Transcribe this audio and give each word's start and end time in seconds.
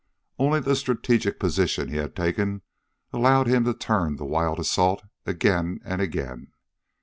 Only 0.39 0.59
the 0.61 0.75
strategic 0.75 1.39
position 1.39 1.89
he 1.89 1.97
had 1.97 2.15
taken 2.15 2.63
allowed 3.13 3.45
him 3.45 3.65
to 3.65 3.73
turn 3.75 4.15
the 4.15 4.25
wild 4.25 4.57
assault 4.59 5.03
again 5.27 5.79
and 5.85 6.01
again. 6.01 6.53